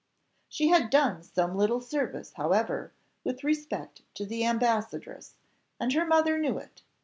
She 0.49 0.69
had 0.69 0.89
done 0.89 1.21
some 1.21 1.55
little 1.55 1.79
service, 1.79 2.33
however, 2.33 2.91
with 3.23 3.43
respect 3.43 4.01
to 4.15 4.25
the 4.25 4.43
ambassadress, 4.43 5.35
and 5.79 5.93
her 5.93 6.07
mother 6.07 6.39
knew 6.39 6.57
it. 6.57 6.81